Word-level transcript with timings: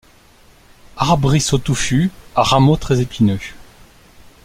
Arbrisseau 0.97 1.59
touffu 1.59 2.09
à 2.35 2.41
rameaux 2.41 2.75
très 2.75 3.01
épineux. 3.01 3.37